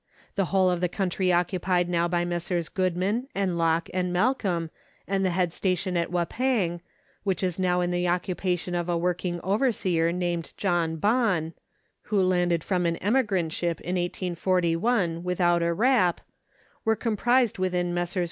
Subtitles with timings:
[0.33, 4.71] The whole of the country occupied now by Messrs, Goodman, and Locke, and Malcolm,
[5.07, 6.79] and the head station at" Wappang,"
[7.23, 11.53] which is now in the occupation of a working over seer named John Bon,
[12.09, 16.19] who landed from an emigrant ship in 1841 without a rap,
[16.83, 18.19] were comprised within Messrs.